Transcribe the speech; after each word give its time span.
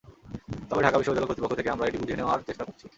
তবে 0.69 0.81
ঢাকা 0.83 0.97
বিশ্ববিদ্যালয় 0.97 1.29
কর্তৃপক্ষ 1.29 1.55
থেকে 1.55 1.69
আমরা 1.69 1.85
এটি 1.87 1.97
বুঝে 2.01 2.15
নেওয়ার 2.15 2.39
চেষ্টা 2.47 2.63
করছি। 2.67 2.85